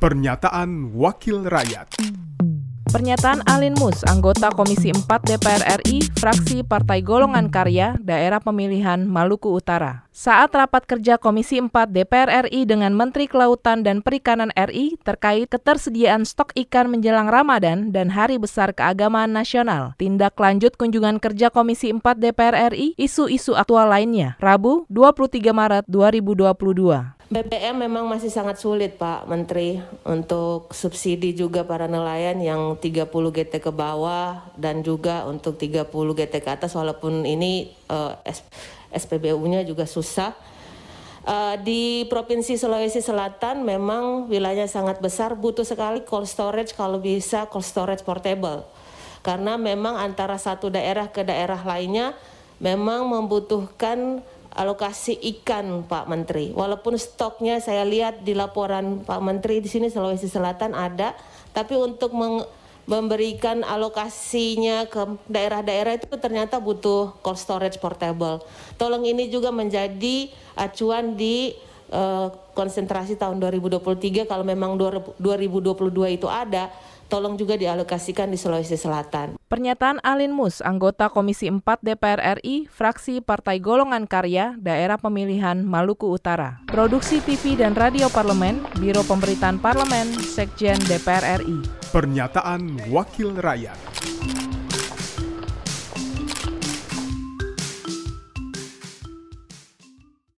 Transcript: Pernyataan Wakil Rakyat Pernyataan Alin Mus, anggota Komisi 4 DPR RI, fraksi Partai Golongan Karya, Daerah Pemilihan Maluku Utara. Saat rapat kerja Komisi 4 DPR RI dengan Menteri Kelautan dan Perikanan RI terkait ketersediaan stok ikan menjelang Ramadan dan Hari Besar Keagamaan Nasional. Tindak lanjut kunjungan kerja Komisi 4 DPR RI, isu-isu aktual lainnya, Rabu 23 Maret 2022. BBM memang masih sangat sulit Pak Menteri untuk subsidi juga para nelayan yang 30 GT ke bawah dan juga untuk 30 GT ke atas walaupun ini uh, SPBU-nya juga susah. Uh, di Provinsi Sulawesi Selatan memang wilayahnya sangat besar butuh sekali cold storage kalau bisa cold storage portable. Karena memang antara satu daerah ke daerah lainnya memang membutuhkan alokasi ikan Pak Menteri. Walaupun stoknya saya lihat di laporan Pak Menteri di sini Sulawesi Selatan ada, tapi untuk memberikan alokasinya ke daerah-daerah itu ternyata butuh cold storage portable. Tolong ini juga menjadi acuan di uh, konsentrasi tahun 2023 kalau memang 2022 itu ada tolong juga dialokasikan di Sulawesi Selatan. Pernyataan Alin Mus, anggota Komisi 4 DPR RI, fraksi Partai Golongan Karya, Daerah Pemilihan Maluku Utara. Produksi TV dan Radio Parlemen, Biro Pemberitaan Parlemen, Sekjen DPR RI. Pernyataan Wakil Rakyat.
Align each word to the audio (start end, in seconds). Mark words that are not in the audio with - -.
Pernyataan 0.00 0.96
Wakil 0.96 1.44
Rakyat 1.44 2.00
Pernyataan 2.88 3.44
Alin 3.44 3.76
Mus, 3.76 4.00
anggota 4.08 4.48
Komisi 4.48 4.88
4 4.96 5.04
DPR 5.04 5.84
RI, 5.84 6.00
fraksi 6.16 6.64
Partai 6.64 7.04
Golongan 7.04 7.52
Karya, 7.52 8.00
Daerah 8.00 8.40
Pemilihan 8.40 9.04
Maluku 9.04 9.52
Utara. 9.52 10.08
Saat 10.08 10.56
rapat 10.56 10.88
kerja 10.88 11.20
Komisi 11.20 11.60
4 11.60 11.92
DPR 11.92 12.48
RI 12.48 12.64
dengan 12.64 12.96
Menteri 12.96 13.28
Kelautan 13.28 13.84
dan 13.84 14.00
Perikanan 14.00 14.48
RI 14.56 14.96
terkait 15.04 15.52
ketersediaan 15.52 16.24
stok 16.24 16.56
ikan 16.56 16.88
menjelang 16.88 17.28
Ramadan 17.28 17.92
dan 17.92 18.08
Hari 18.08 18.40
Besar 18.40 18.72
Keagamaan 18.72 19.36
Nasional. 19.36 19.92
Tindak 20.00 20.40
lanjut 20.40 20.80
kunjungan 20.80 21.20
kerja 21.20 21.52
Komisi 21.52 21.92
4 21.92 22.00
DPR 22.16 22.72
RI, 22.72 22.96
isu-isu 22.96 23.52
aktual 23.52 23.92
lainnya, 23.92 24.40
Rabu 24.40 24.88
23 24.88 25.52
Maret 25.52 25.84
2022. 25.92 27.19
BBM 27.30 27.86
memang 27.86 28.10
masih 28.10 28.26
sangat 28.26 28.58
sulit 28.58 28.98
Pak 28.98 29.30
Menteri 29.30 29.78
untuk 30.02 30.66
subsidi 30.74 31.30
juga 31.30 31.62
para 31.62 31.86
nelayan 31.86 32.42
yang 32.42 32.74
30 32.74 33.06
GT 33.06 33.62
ke 33.62 33.70
bawah 33.70 34.42
dan 34.58 34.82
juga 34.82 35.22
untuk 35.30 35.54
30 35.54 35.86
GT 35.94 36.34
ke 36.42 36.50
atas 36.50 36.74
walaupun 36.74 37.22
ini 37.22 37.70
uh, 37.86 38.18
SPBU-nya 38.90 39.62
juga 39.62 39.86
susah. 39.86 40.34
Uh, 41.22 41.54
di 41.62 42.02
Provinsi 42.10 42.58
Sulawesi 42.58 42.98
Selatan 42.98 43.62
memang 43.62 44.26
wilayahnya 44.26 44.66
sangat 44.66 44.98
besar 44.98 45.38
butuh 45.38 45.62
sekali 45.62 46.02
cold 46.02 46.26
storage 46.26 46.74
kalau 46.74 46.98
bisa 46.98 47.46
cold 47.46 47.62
storage 47.62 48.02
portable. 48.02 48.66
Karena 49.22 49.54
memang 49.54 50.02
antara 50.02 50.34
satu 50.34 50.66
daerah 50.66 51.06
ke 51.06 51.22
daerah 51.22 51.62
lainnya 51.62 52.10
memang 52.58 53.06
membutuhkan 53.06 54.18
alokasi 54.54 55.14
ikan 55.38 55.86
Pak 55.86 56.10
Menteri. 56.10 56.50
Walaupun 56.50 56.98
stoknya 56.98 57.62
saya 57.62 57.86
lihat 57.86 58.26
di 58.26 58.34
laporan 58.34 59.06
Pak 59.06 59.20
Menteri 59.22 59.62
di 59.62 59.70
sini 59.70 59.86
Sulawesi 59.88 60.26
Selatan 60.26 60.74
ada, 60.74 61.14
tapi 61.54 61.78
untuk 61.78 62.10
memberikan 62.90 63.62
alokasinya 63.62 64.90
ke 64.90 65.18
daerah-daerah 65.30 66.02
itu 66.02 66.10
ternyata 66.18 66.58
butuh 66.58 67.14
cold 67.22 67.38
storage 67.38 67.78
portable. 67.78 68.42
Tolong 68.74 69.06
ini 69.06 69.30
juga 69.30 69.54
menjadi 69.54 70.32
acuan 70.58 71.14
di 71.14 71.54
uh, 71.90 72.30
konsentrasi 72.54 73.18
tahun 73.18 73.38
2023 73.42 74.26
kalau 74.26 74.42
memang 74.46 74.78
2022 74.78 76.16
itu 76.16 76.26
ada 76.30 76.70
tolong 77.10 77.34
juga 77.34 77.58
dialokasikan 77.58 78.30
di 78.30 78.38
Sulawesi 78.38 78.78
Selatan. 78.78 79.34
Pernyataan 79.50 79.98
Alin 80.06 80.30
Mus, 80.30 80.62
anggota 80.62 81.10
Komisi 81.10 81.50
4 81.50 81.58
DPR 81.82 82.38
RI, 82.38 82.70
fraksi 82.70 83.18
Partai 83.18 83.58
Golongan 83.58 84.06
Karya, 84.06 84.54
Daerah 84.54 84.96
Pemilihan 84.96 85.66
Maluku 85.66 86.06
Utara. 86.06 86.62
Produksi 86.70 87.18
TV 87.18 87.58
dan 87.58 87.74
Radio 87.74 88.06
Parlemen, 88.06 88.62
Biro 88.78 89.02
Pemberitaan 89.02 89.58
Parlemen, 89.58 90.06
Sekjen 90.22 90.78
DPR 90.86 91.42
RI. 91.42 91.66
Pernyataan 91.90 92.78
Wakil 92.94 93.34
Rakyat. 93.34 93.89